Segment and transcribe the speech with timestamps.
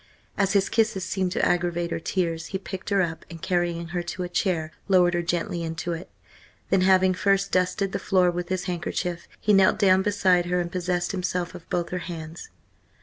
[0.35, 4.01] As his kisses seemed to aggravate her tears, he picked her up, and carrying her
[4.01, 6.09] to a chair, lowered her gently into it.
[6.71, 10.71] Then, having first dusted the floor with his handkerchief, he knelt down beside her and
[10.71, 12.49] possessed himself of both her hands.